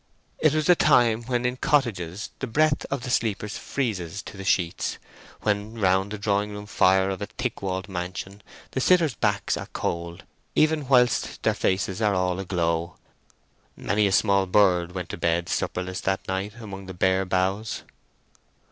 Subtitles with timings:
[0.39, 4.43] It was a time when in cottages the breath of the sleepers freezes to the
[4.43, 4.97] sheets;
[5.41, 8.41] when round the drawing room fire of a thick walled mansion
[8.71, 10.23] the sitters' backs are cold,
[10.55, 12.95] even whilst their faces are all aglow.
[13.77, 17.83] Many a small bird went to bed supperless that night among the bare boughs.